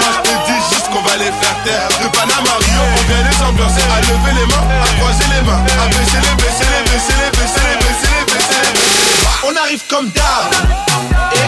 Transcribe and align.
moi 0.00 0.10
je 0.16 0.20
te 0.24 0.34
dis 0.48 0.60
juste 0.72 0.88
qu'on 0.90 1.02
va 1.02 1.16
les 1.16 1.32
faire 1.40 1.56
taire. 1.64 1.88
De 2.00 2.08
Panama 2.08 2.54
Rio, 2.56 2.82
on 2.96 3.02
vient 3.08 3.22
les 3.28 3.38
ambiancer, 3.44 3.84
à 3.92 4.00
lever 4.00 4.34
les 4.40 4.46
mains, 4.48 4.66
à 4.80 4.88
croiser 4.98 5.28
les 5.34 5.42
mains, 5.44 5.60
à 5.60 5.86
baisser 5.88 6.20
les, 6.24 6.34
baisser 6.40 6.68
les, 6.72 6.82
baisser 6.88 7.16
les, 7.20 7.30
baisser 7.36 7.60
les, 7.60 7.76
baisser 7.76 8.08
les, 8.08 8.24
baisser 8.26 8.64
les, 8.64 8.64
baisser. 8.64 9.20
On 9.44 9.54
arrive 9.56 9.82
comme 9.88 10.08
d'hab. 10.10 10.48
Et 11.32 11.46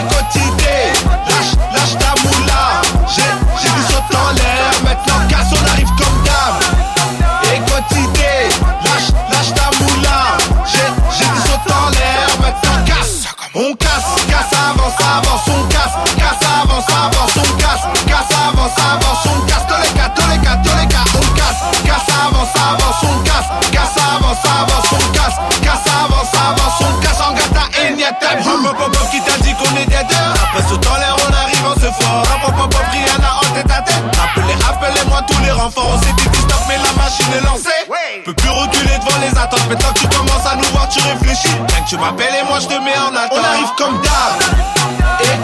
Lâche, 1.29 1.53
lâche 1.73 1.97
ta 1.99 2.13
moula. 2.23 2.81
J'ai, 3.13 3.21
j'ai 3.61 3.69
du 3.69 3.83
saut 3.91 4.17
en 4.17 4.31
l'air. 4.33 4.71
Maintenant 4.83 5.27
casse, 5.29 5.51
on 5.51 5.71
arrive 5.71 5.89
comme 5.97 6.17
d'hab. 6.23 6.55
Et 7.43 7.59
Lâche, 7.59 9.09
lâche 9.29 9.53
ta 9.53 9.69
moula. 9.79 10.37
J'ai, 10.65 10.89
j'ai 11.17 11.25
du 11.25 11.39
saut 11.47 11.73
en 11.73 11.89
l'air. 11.89 12.27
Maintenant 12.39 12.85
casse. 12.85 13.23
On 13.55 13.73
casse, 13.75 14.25
casse, 14.27 14.51
avance, 14.51 14.99
avance 14.99 15.41
On 15.47 15.63
casse, 15.67 15.93
casse, 16.17 16.49
avance, 16.63 16.89
avance 16.89 17.31
On 17.37 17.52
casse, 18.23 18.29
casse, 18.29 18.37
avance, 18.47 18.77
avance 18.77 19.25
On 19.25 19.45
casse 19.45 19.65
tous 19.67 20.77
les 20.79 20.87
cas 20.87 21.03
On 21.15 21.33
casse, 21.35 21.61
casse, 21.85 22.15
avance, 22.25 22.55
avance 22.55 23.03
On 23.03 23.23
casse, 23.23 23.71
casse, 23.71 23.97
avance, 23.97 24.45
avance 24.45 24.85
On 24.91 25.11
casse, 25.11 25.35
casse, 25.61 25.93
avance, 25.93 26.33
avance 26.33 26.81
On 26.81 27.01
casse, 27.01 27.17
on 27.29 27.33
gâte 27.33 27.53
ta 27.53 27.81
énième 27.81 28.13
Hop 28.13 28.65
hop 28.65 28.75
hop 28.79 28.95
hop 28.95 29.09
qui 29.11 29.21
t'a 29.21 29.37
dit 29.39 29.53
qu'on 29.53 29.75
était 29.77 30.03
deux. 30.03 30.31
Après 30.43 30.63
ce 30.69 30.75
temps 30.75 30.97
l'air 30.97 31.15
on 31.27 31.33
arrive 31.33 31.65
on 31.65 31.75
se 31.75 31.91
fort 32.03 32.23
Hop 32.23 32.47
hop 32.47 32.55
hop 32.59 32.73
hop 32.73 32.85
Rihanna 32.91 33.31
en 33.37 33.53
tête 33.53 33.71
à 33.71 33.81
tête. 33.81 34.03
Appelez, 34.21 34.55
appelez-moi 34.67 35.21
tous 35.27 35.41
les 35.43 35.51
renforts. 35.51 35.89
On 35.93 35.99
s'est 35.99 36.13
dit 36.13 36.23
stop 36.23 36.61
mais 36.67 36.77
la 36.77 36.93
machine 37.01 37.31
est 37.33 37.45
lancée. 37.45 37.69
Peux 38.25 38.33
plus 38.33 38.49
reculer 38.49 38.97
devant 38.99 39.19
les 39.21 39.37
attentes. 39.37 39.67
Maintenant 39.69 39.93
que 39.93 39.99
tu 39.99 40.07
commences 40.07 40.45
à 40.45 40.55
nous 40.55 40.69
voir 40.71 40.87
tu 40.89 40.99
réfléchis. 41.01 41.55
Rien 41.69 41.83
que 41.83 41.89
tu 41.89 41.97
m'appelles 41.97 42.35
et 42.41 42.47
moi 42.47 42.59
je 42.59 42.67
te 42.67 42.79
mets 42.81 42.97
en 42.97 43.15
attente. 43.15 43.39
On 43.39 43.43
arrive 43.43 43.71
comme 43.77 44.01
d'hab. 44.01 44.73
Et 45.21 45.37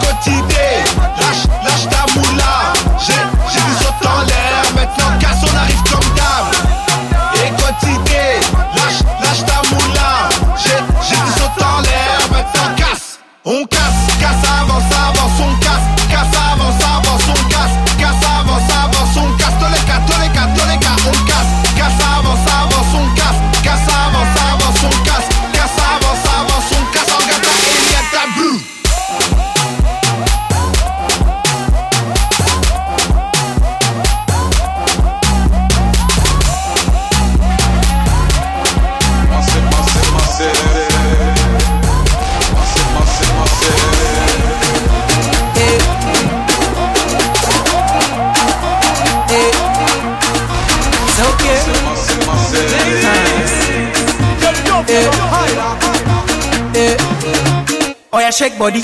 yeah, 58.30 58.48
shake 58.48 58.60
body. 58.60 58.82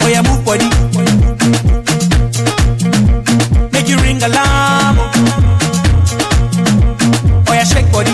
Oh 0.00 0.08
yeah, 0.10 0.22
move 0.26 0.44
body. 0.44 0.66
Make 3.70 3.88
you 3.88 3.96
ring 4.02 4.18
alarm. 4.22 4.96
Oh 7.46 7.52
yeah, 7.54 7.62
shake 7.64 7.90
body. 7.92 8.10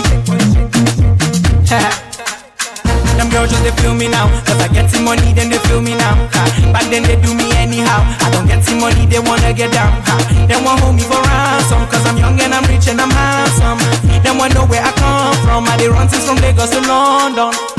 Them 3.17 3.29
girls 3.31 3.49
just 3.49 3.63
they 3.63 3.71
feel 3.81 3.93
me 3.95 4.07
now 4.07 4.27
Cause 4.45 4.61
I 4.61 4.67
get 4.69 4.89
some 4.89 5.03
money 5.03 5.33
then 5.33 5.49
they 5.49 5.57
feel 5.67 5.81
me 5.81 5.93
now 5.93 6.15
ha. 6.31 6.71
Back 6.71 6.89
then 6.89 7.03
they 7.03 7.19
do 7.21 7.35
me 7.35 7.51
anyhow 7.57 7.99
I 8.23 8.31
don't 8.31 8.47
get 8.47 8.63
some 8.63 8.79
money 8.79 9.05
they 9.05 9.19
wanna 9.19 9.53
get 9.53 9.73
down 9.73 9.91
ha. 10.07 10.15
They 10.47 10.55
want 10.63 10.79
hold 10.79 10.95
me 10.95 11.03
for 11.03 11.19
ransom 11.27 11.85
Cause 11.91 12.05
I'm 12.07 12.17
young 12.17 12.39
and 12.39 12.53
I'm 12.53 12.63
rich 12.71 12.87
and 12.87 13.01
I'm 13.01 13.11
handsome 13.11 13.77
They 14.23 14.31
want 14.31 14.55
know 14.55 14.65
where 14.65 14.81
I 14.81 14.91
come 14.93 15.35
from 15.43 15.67
I 15.67 15.75
they 15.77 15.89
run 15.89 16.07
since 16.07 16.25
from 16.25 16.37
Lagos 16.37 16.69
to 16.71 16.79
London. 16.79 17.78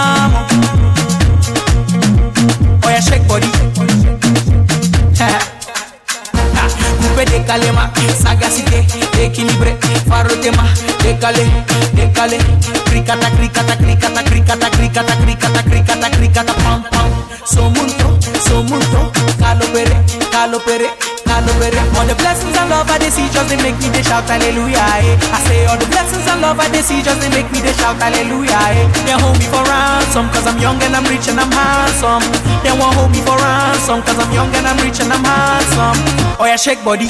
décalé 11.21 11.45
décalé 11.93 12.37
Cricata 12.85 13.29
cricata 13.37 13.77
cricata 13.77 14.23
cricata 14.23 14.69
cricata 14.71 15.13
cricata 15.21 15.63
cricata 15.63 16.09
cricata 16.09 16.53
pam 16.53 16.83
pam. 16.89 17.09
Somunto 17.45 18.17
somunto 18.41 19.11
Calo 19.37 19.65
pere 19.71 19.95
calo 20.31 20.59
pere 20.65 20.89
calo 21.23 21.51
All 21.99 22.07
the 22.07 22.15
blessings 22.15 22.57
and 22.57 22.69
love 22.69 22.89
I 22.89 22.97
they 22.97 23.11
see 23.11 23.29
just 23.29 23.49
they 23.49 23.57
make 23.61 23.77
me 23.77 23.89
they 23.89 24.01
shout 24.01 24.25
hallelujah 24.25 24.81
eh. 24.81 25.17
I 25.31 25.39
say 25.45 25.65
all 25.67 25.77
the 25.77 25.85
blessings 25.85 26.25
and 26.27 26.41
love 26.41 26.59
I 26.59 26.67
they 26.69 26.81
see 26.81 27.03
just 27.03 27.21
they 27.21 27.29
make 27.29 27.51
me 27.53 27.61
they 27.61 27.73
shout 27.73 28.01
hallelujah 28.01 28.57
eh. 28.73 28.89
They 29.05 29.13
hold 29.13 29.37
me 29.37 29.45
for 29.45 29.61
ransom 29.61 30.25
cause 30.33 30.47
I'm 30.47 30.57
young 30.57 30.81
and 30.81 30.95
I'm 30.95 31.05
rich 31.05 31.29
and 31.29 31.39
I'm 31.39 31.51
handsome. 31.53 32.25
They 32.65 32.73
won't 32.73 32.97
hold 32.97 33.11
me 33.11 33.21
for 33.21 33.37
ransom 33.37 34.01
cause 34.01 34.17
I'm 34.17 34.33
young 34.33 34.49
and 34.57 34.65
I'm 34.65 34.77
rich 34.81 34.99
and 34.99 35.13
I'm 35.13 35.21
handsome. 35.21 36.01
Oh 36.41 36.45
yeah 36.49 36.57
shake 36.57 36.83
body. 36.83 37.07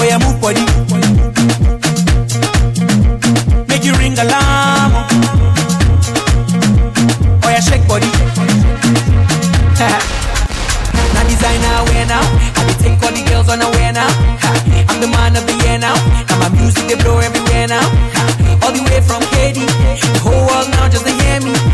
Oh 0.00 0.04
yeah 0.08 0.18
move 0.18 0.40
body 0.40 0.83
Oh 4.16 4.20
yeah 7.48 7.60
shake 7.60 7.86
body. 7.88 8.06
Designer 11.24 11.82
wear 11.90 12.04
now. 12.06 12.20
I 12.20 12.64
be 12.68 12.74
take 12.78 13.02
all 13.02 13.10
the 13.10 13.24
girls 13.28 13.48
on 13.48 13.60
a 13.60 13.68
wear 13.74 13.92
now? 13.92 14.06
I'm 14.88 15.00
the 15.00 15.08
man 15.08 15.34
of 15.34 15.44
the 15.46 15.54
year 15.66 15.78
now. 15.78 15.94
Now 16.30 16.38
my 16.38 16.48
music 16.54 16.86
they 16.86 16.94
blow 16.94 17.18
everywhere 17.18 17.66
now. 17.66 17.82
All 18.62 18.70
the 18.70 18.82
way 18.86 19.00
from 19.02 19.22
Katy. 19.34 19.66
The 19.66 20.20
whole 20.22 20.46
world 20.46 20.70
now 20.70 20.88
just 20.88 21.04
to 21.06 21.12
hear 21.12 21.40
me 21.40 21.73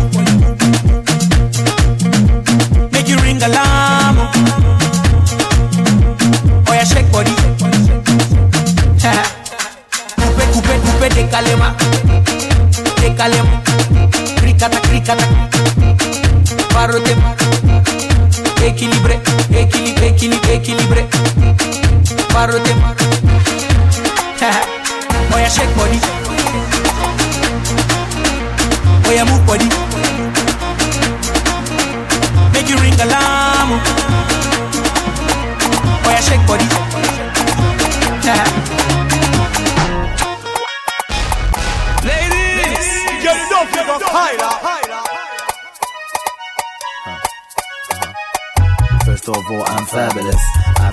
for 29.11 29.17
your 29.17 29.25
move 29.25 29.45
body. 29.45 29.80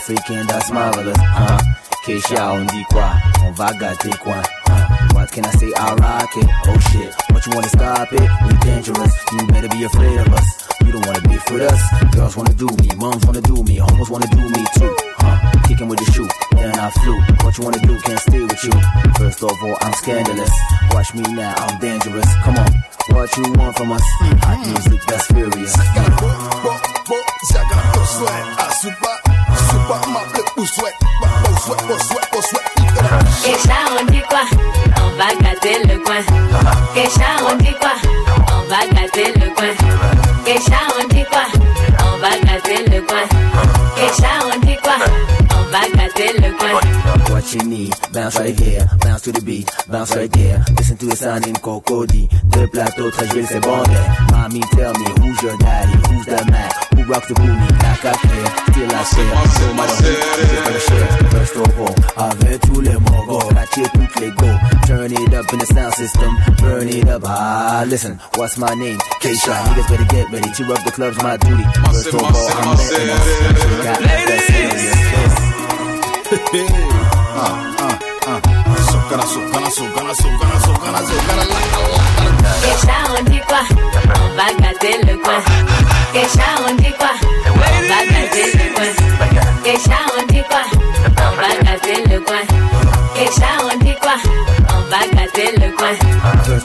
African, 0.09 0.47
that's 0.47 0.73
marvelous. 0.73 1.19
Huh? 1.21 1.59
Keisha, 2.03 2.41
on 2.41 2.65
dit 2.65 2.85
quoi? 2.89 3.13
On 3.45 3.53
va 3.53 3.75
gâter 3.75 4.17
quoi? 4.25 4.41
Uh, 4.71 5.09
what 5.13 5.31
can 5.31 5.45
I 5.45 5.51
say? 5.51 5.71
I 5.77 5.95
rock 5.97 6.35
it. 6.35 6.49
Oh 6.65 6.79
shit. 6.89 7.13
What 7.31 7.45
you 7.45 7.53
wanna 7.53 7.69
stop 7.69 8.11
it? 8.11 8.31
We 8.49 8.57
dangerous. 8.65 9.13
You 9.33 9.47
better 9.49 9.69
be 9.69 9.85
afraid 9.85 10.17
of 10.17 10.33
us. 10.33 10.67
You 10.81 10.93
don't 10.93 11.05
wanna 11.05 11.21
beef 11.29 11.45
with 11.51 11.61
us. 11.61 11.83
Girls 12.17 12.37
wanna 12.39 12.55
do 12.55 12.69
me. 12.81 12.89
Moms 12.97 13.27
wanna 13.27 13.43
do 13.43 13.63
me. 13.65 13.77
Homos 13.77 14.09
wanna 14.09 14.27
do 14.29 14.41
me 14.49 14.65
too. 14.81 14.97
Huh? 15.21 15.37
Kicking 15.69 15.89
with 15.89 15.99
the 15.99 16.11
shoe. 16.13 16.29
Then 16.57 16.73
I 16.79 16.89
flew. 16.89 17.21
What 17.45 17.59
you 17.59 17.65
wanna 17.65 17.81
do? 17.81 18.01
Can't 18.01 18.21
stay 18.21 18.41
with 18.41 18.65
you. 18.65 18.73
First 19.21 19.43
of 19.43 19.53
all, 19.63 19.77
I'm 19.83 19.93
scandalous. 19.93 20.53
Watch 20.91 21.13
me 21.13 21.21
now. 21.37 21.53
I'm 21.53 21.79
dangerous. 21.81 22.29
Come 22.45 22.57
on. 22.57 22.73
What 23.13 23.37
you 23.37 23.53
want 23.61 23.77
from 23.77 23.93
us? 23.93 24.05
Hot 24.41 24.57
music 24.73 25.03
that's 25.07 25.27
furious. 25.27 25.77
On 34.01 34.05
dit 34.07 34.23
quoi? 34.29 34.45
On 35.03 35.11
va 35.17 35.29
gâter 35.43 35.77
le 35.85 35.99
coin. 36.05 36.23
On 37.51 37.57
dit 37.57 37.75
quoi? 37.81 37.95
On 38.53 38.63
va 38.69 38.81
gâter 38.95 39.33
le 39.35 39.49
coin. 39.55 39.73
On 40.47 41.07
dit 41.09 41.25
quoi? 41.31 41.45
On 42.05 42.19
va 42.19 42.31
gâter 42.45 42.81
le 42.91 43.01
coin. 43.03 43.25
On 44.55 44.59
dit 44.67 44.77
quoi? 44.83 44.97
On 45.57 45.63
va 45.71 45.83
gâter 45.97 46.33
le 46.39 46.51
coin. 46.59 46.73
What 47.31 47.53
you 47.53 47.63
need, 47.65 47.95
bounce 48.13 48.37
right 48.39 48.59
here, 48.59 48.87
bounce 49.01 49.23
to 49.23 49.33
the 49.33 49.41
beat, 49.41 49.71
bounce 49.89 50.15
right 50.17 50.31
there. 50.33 50.65
Listen 50.77 50.97
to 50.99 51.07
the 51.07 51.17
sound 51.17 51.47
in 51.47 51.55
Cocody. 51.55 52.29
Deux 52.51 52.67
plateaux, 52.69 53.11
très 53.11 53.27
c'est 53.47 53.61
bon 53.61 53.83
Mommy, 54.33 54.61
tell 54.73 54.93
me, 54.95 55.07
who's 55.21 55.43
your 55.43 55.57
daddy? 55.59 55.88
rock 57.09 57.27
the 57.27 57.35
booty 57.35 57.49
like 57.49 58.05
I 58.05 58.13
care 58.13 58.51
Till 58.75 58.93
I 58.93 59.03
say 59.03 59.25
Madame, 59.75 59.97
c'est 59.99 61.29
First 61.31 61.57
of 61.57 61.81
all, 61.81 61.95
avec 62.17 62.61
tous 62.61 62.83
go. 62.83 63.01
mogos 63.01 63.49
Catcher 63.49 63.87
and 63.95 64.09
les 64.21 64.31
go 64.33 64.47
Turn 64.87 65.13
it 65.13 65.35
up 65.35 65.53
in 65.53 65.59
the 65.59 65.67
sound 65.67 65.95
system. 65.95 66.37
Burn 66.59 66.89
it 66.89 67.09
up, 67.09 67.23
ah 67.27 67.85
listen 67.87 68.19
What's 68.37 68.59
my 68.59 68.75
name? 68.75 68.99
Keisha. 69.21 69.55
Niggas 69.65 69.89
better 69.89 70.05
get 70.05 70.31
ready 70.31 70.51
Cheer 70.53 70.73
up 70.73 70.85
the 70.85 70.91
club's 70.93 71.23
my 71.23 71.37
duty. 71.37 71.65
First 71.87 72.09
of 72.09 72.15
all, 72.15 72.27
I'm 72.27 72.77
letting 72.77 73.11
us 73.11 73.27
Ladies! 74.01 74.59
uh, 77.39 77.55
uh, 77.81 77.99
uh 78.27 78.41
gonna 79.09 79.27
le 85.07 85.78
que 86.21 86.27
chao, 86.37 86.67
antigua. 86.67 87.11
Ladies. 87.89 88.68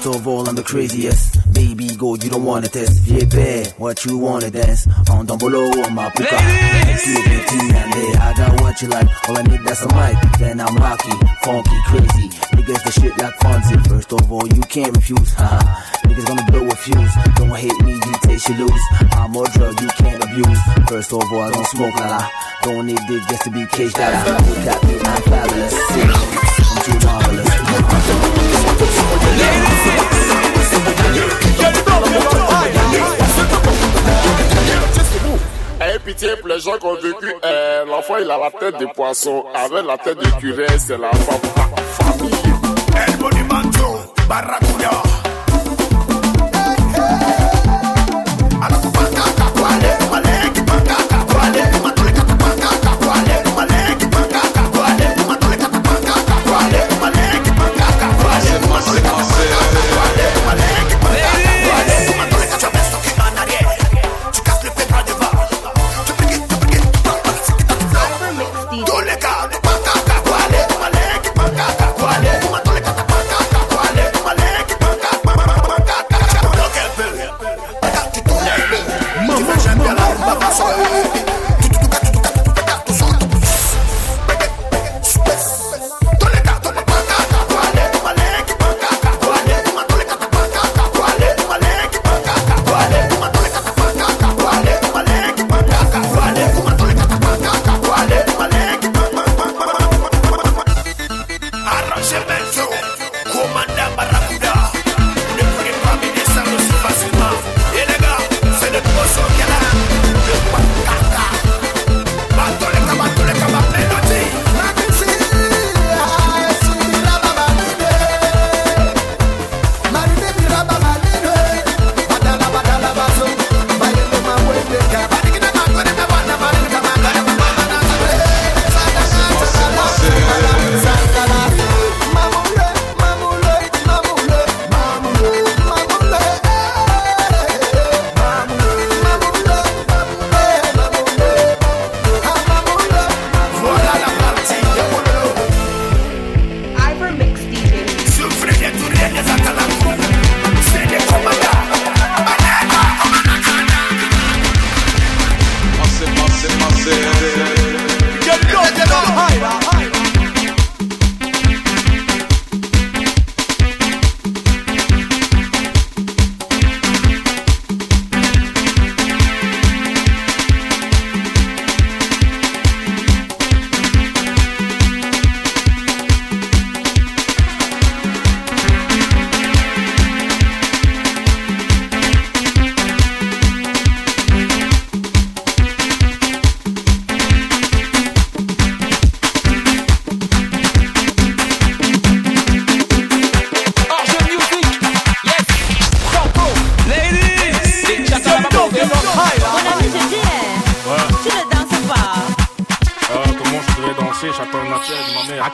First 0.04 0.20
of 0.20 0.28
all, 0.28 0.50
I'm 0.50 0.56
the 0.56 0.64
craziest. 0.64 1.54
Baby, 1.54 1.96
go, 1.96 2.16
you 2.16 2.30
don't 2.30 2.44
wanna 2.44 2.68
test. 2.68 3.08
Yeah, 3.08 3.24
bad, 3.24 3.72
what 3.78 4.04
you 4.04 4.18
wanna 4.18 4.52
dance? 4.52 4.86
On 5.10 5.26
down 5.26 5.38
below, 5.38 5.64
on 5.64 5.96
my 5.96 6.10
puka. 6.10 6.36
A 6.36 6.44
big 6.44 7.72
and 7.72 8.20
I 8.20 8.34
got 8.36 8.60
what 8.60 8.82
you 8.82 8.90
like. 8.90 9.08
All 9.30 9.38
I 9.38 9.44
need, 9.44 9.62
that's 9.64 9.82
a 9.82 9.88
mic. 9.96 10.20
Then 10.40 10.60
I'm 10.60 10.76
rocky, 10.76 11.16
funky, 11.48 11.80
crazy. 11.88 12.28
Niggas, 12.52 12.84
the 12.84 12.92
shit 12.92 13.18
like 13.18 13.34
Fonzie. 13.40 13.80
First 13.88 14.12
of 14.12 14.30
all, 14.30 14.46
you 14.46 14.62
can't 14.64 14.94
refuse. 14.94 15.34
Haha. 15.36 15.64
Niggas 16.04 16.28
gonna 16.28 16.52
blow 16.52 16.68
a 16.68 16.76
fuse. 16.76 17.16
Don't 17.40 17.56
hate 17.56 17.80
me, 17.86 17.94
you 17.94 18.14
taste 18.28 18.50
you 18.50 18.56
lose. 18.56 18.84
I'm 19.14 19.34
a 19.34 19.48
drug 19.56 19.80
you 19.80 19.88
can't 19.88 20.22
abuse. 20.22 20.60
First 20.90 21.14
of 21.14 21.32
all, 21.32 21.44
I 21.44 21.50
don't 21.50 21.68
smoke, 21.68 21.96
la 21.96 22.08
la. 22.08 22.30
Don't 22.64 22.88
need 22.88 23.00
dick 23.08 23.24
just 23.30 23.44
to 23.44 23.52
be 23.52 23.66
caged 23.68 23.98
out. 24.02 24.28
Look 24.28 24.68
at 24.68 24.84
me, 24.84 25.00
I'm 25.00 25.22
fabulous. 25.32 25.74
I'm 26.60 26.84
too 26.84 27.08
marvelous. 27.08 28.33
Pitié 36.06 36.36
pour 36.36 36.50
les 36.50 36.60
gens 36.60 36.78
qui 36.78 36.86
ont 36.86 36.96
vécu. 36.96 37.34
Euh, 37.46 37.86
L'enfant, 37.86 38.16
il 38.20 38.30
a 38.30 38.38
la 38.38 38.52
tête 38.52 38.78
de 38.78 38.86
poisson. 38.94 39.46
Avec 39.56 39.86
la 39.86 39.98
tête 39.98 40.18
de 40.18 40.30
curé, 40.38 40.66
c'est 40.78 40.98
la 40.98 41.10
femme. 41.12 41.40
Famille. 41.94 42.30
El. 42.94 43.14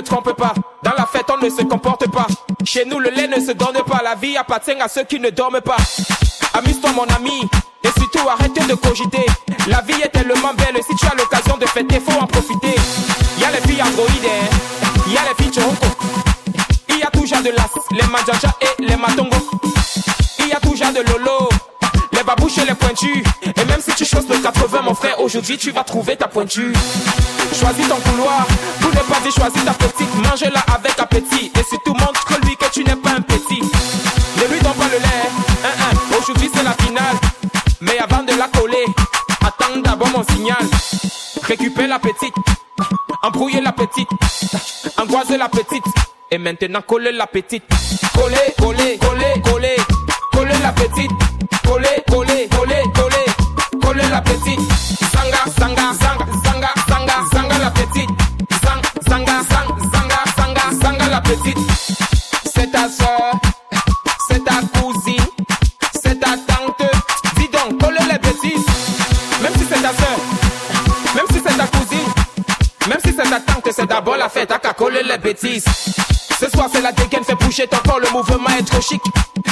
te 0.00 0.04
trompe 0.04 0.32
pas, 0.34 0.54
dans 0.82 0.92
la 0.96 1.06
fête 1.06 1.26
on 1.28 1.44
ne 1.44 1.50
se 1.50 1.62
comporte 1.62 2.10
pas. 2.10 2.26
Chez 2.64 2.84
nous 2.84 3.00
le 3.00 3.10
lait 3.10 3.26
ne 3.26 3.40
se 3.44 3.52
donne 3.52 3.82
pas, 3.86 4.00
la 4.04 4.14
vie 4.14 4.36
appartient 4.36 4.80
à 4.80 4.86
ceux 4.88 5.04
qui 5.04 5.18
ne 5.18 5.30
dorment 5.30 5.60
pas. 5.60 5.76
Amuse-toi 6.54 6.90
mon 6.92 7.06
ami, 7.16 7.48
et 7.82 7.88
surtout 7.98 8.28
arrête 8.28 8.54
de 8.54 8.74
cogiter. 8.74 9.26
La 9.66 9.80
vie 9.80 10.00
est 10.02 10.08
tellement 10.08 10.54
belle, 10.54 10.80
si 10.88 10.94
tu 10.96 11.06
as 11.06 11.14
l'occasion 11.16 11.56
de 11.56 11.66
fêter, 11.66 12.00
faut 12.00 12.18
en 12.20 12.26
profiter. 12.26 12.76
Y 13.38 13.44
a 13.44 13.50
les 13.50 13.68
filles 13.68 13.82
androïdes, 13.82 14.24
hein. 14.24 15.00
y 15.08 15.16
a 15.16 15.20
les 15.28 15.42
filles 15.42 15.52
choco. 15.52 15.86
Y 16.88 17.02
a 17.02 17.10
toujours 17.10 17.42
de 17.42 17.50
l'as, 17.50 17.70
les 17.90 18.06
manjaja 18.06 18.54
et 18.60 18.82
les 18.82 18.96
matongo. 18.96 19.36
Il 20.38 20.48
y 20.48 20.52
a 20.52 20.60
toujours 20.60 20.92
de 20.92 21.00
lolo, 21.10 21.48
les 22.28 22.34
babouches 22.34 22.58
et 22.58 22.66
les 22.66 22.74
pointus. 22.74 23.22
Et 23.42 23.64
même 23.64 23.80
si 23.80 23.92
tu 23.94 24.04
choses 24.04 24.28
le 24.28 24.38
80, 24.38 24.82
mon 24.82 24.94
frère, 24.94 25.20
aujourd'hui 25.20 25.56
tu 25.56 25.70
vas 25.70 25.84
trouver 25.84 26.16
ta 26.16 26.28
pointure. 26.28 26.72
Choisis 27.58 27.88
ton 27.88 27.96
couloir, 27.96 28.46
pour 28.80 28.90
ne 28.90 29.00
pas 29.00 29.20
dire 29.20 29.32
choisis 29.32 29.64
ta 29.64 29.72
petite. 29.72 30.14
Mange-la 30.14 30.60
avec 30.74 30.98
appétit. 30.98 31.50
Et 31.58 31.64
surtout 31.64 31.94
montre-lui 31.94 32.56
que 32.56 32.70
tu 32.70 32.84
n'es 32.84 32.96
pas 32.96 33.10
un 33.10 33.20
petit. 33.20 33.60
Ne 33.60 34.52
lui 34.52 34.60
donne 34.60 34.74
pas 34.74 34.88
le 34.88 34.98
lait, 34.98 36.18
aujourd'hui 36.18 36.50
c'est 36.54 36.62
la 36.62 36.72
finale. 36.72 37.16
Mais 37.80 37.98
avant 37.98 38.22
de 38.22 38.32
la 38.38 38.48
coller, 38.48 38.84
attends 39.40 39.80
d'abord 39.82 40.08
mon 40.08 40.24
signal. 40.24 40.64
Récupère 41.42 41.88
la 41.88 41.98
petite, 41.98 42.34
embrouiller 43.22 43.60
la 43.60 43.72
petite, 43.72 44.08
angoiser 44.98 45.38
la 45.38 45.48
petite. 45.48 45.84
Et 46.30 46.36
maintenant 46.36 46.82
coller 46.82 47.12
la 47.12 47.26
petite. 47.26 47.64
Coller, 48.14 48.36
coller, 48.58 48.98
coller, 48.98 49.40
coller, 49.42 49.76
coller 50.30 50.58
la 50.62 50.72
petite. 50.72 51.27
Coller, 51.68 52.02
coller, 52.08 52.48
coller, 52.48 52.82
coller, 52.94 53.26
coller 53.82 54.08
la 54.10 54.22
petite. 54.22 54.58
Zanga, 55.12 55.42
zanga, 55.58 55.92
zanga, 56.00 56.26
zanga, 56.42 56.72
zanga, 56.88 57.16
zanga 57.30 57.58
la 57.58 57.70
petite. 57.70 58.14
Zang, 58.64 58.80
zanga, 59.06 59.42
zang, 59.50 59.68
zanga, 59.92 60.20
zanga, 60.36 60.62
zanga 60.82 61.08
la 61.10 61.20
petite. 61.20 61.58
C'est 62.54 62.70
ta 62.72 62.88
soeur, 62.88 63.32
même 73.30 73.42
si 73.64 73.72
c'est 73.72 73.86
d'abord 73.86 74.16
la 74.16 74.28
fête, 74.28 74.50
à 74.50 74.58
qu'à 74.58 74.72
coller 74.72 75.02
les 75.02 75.18
bêtises. 75.18 75.64
Ce 76.40 76.48
soir 76.50 76.68
c'est 76.72 76.80
la 76.80 76.92
dégaine, 76.92 77.24
fais 77.24 77.34
bouger 77.34 77.66
ton 77.66 77.78
corps, 77.78 77.98
le 77.98 78.10
mouvement 78.10 78.48
est 78.58 78.62
trop 78.62 78.80
chic. 78.80 79.02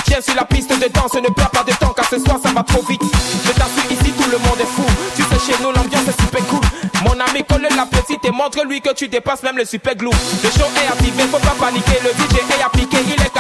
Viens 0.06 0.20
sur 0.20 0.34
la 0.34 0.44
piste 0.44 0.70
de 0.70 0.88
danse, 0.88 1.14
ne 1.14 1.28
perds 1.28 1.50
pas 1.50 1.64
de 1.64 1.72
temps 1.72 1.92
car 1.94 2.08
ce 2.08 2.18
soir 2.18 2.38
ça 2.42 2.50
va 2.52 2.62
trop 2.62 2.82
vite. 2.82 3.02
Je 3.44 3.52
t'assure 3.52 3.90
ici 3.90 4.12
tout 4.12 4.30
le 4.30 4.38
monde 4.38 4.60
est 4.60 4.66
fou. 4.66 4.84
Tu 5.16 5.22
sais 5.22 5.52
chez 5.52 5.62
nous 5.62 5.72
l'ambiance 5.72 6.08
est 6.08 6.20
super 6.20 6.46
cool. 6.46 6.60
Mon 7.02 7.18
ami 7.20 7.44
colle 7.44 7.66
la 7.76 7.86
petite 7.86 8.24
et 8.24 8.30
montre-lui 8.30 8.80
que 8.80 8.94
tu 8.94 9.08
dépasses 9.08 9.42
même 9.42 9.56
le 9.56 9.64
super 9.64 9.96
glue. 9.96 10.10
Le 10.42 10.50
show 10.50 10.66
est 10.82 10.86
activé, 10.86 11.24
faut 11.24 11.38
pas 11.38 11.56
paniquer, 11.58 11.98
le 12.04 12.10
DJ 12.10 12.38
est 12.58 12.62
appliqué, 12.62 12.98
il 13.04 13.22
est. 13.22 13.35